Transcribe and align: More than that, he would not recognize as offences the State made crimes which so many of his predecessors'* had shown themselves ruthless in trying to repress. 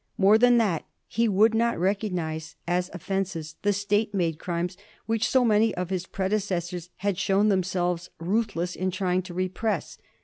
More 0.17 0.39
than 0.39 0.57
that, 0.57 0.87
he 1.07 1.27
would 1.27 1.53
not 1.53 1.77
recognize 1.77 2.55
as 2.67 2.89
offences 2.91 3.57
the 3.61 3.71
State 3.71 4.15
made 4.15 4.39
crimes 4.39 4.75
which 5.05 5.29
so 5.29 5.45
many 5.45 5.75
of 5.75 5.91
his 5.91 6.07
predecessors'* 6.07 6.89
had 6.97 7.19
shown 7.19 7.49
themselves 7.49 8.09
ruthless 8.17 8.75
in 8.75 8.89
trying 8.89 9.21
to 9.21 9.35
repress. 9.35 9.99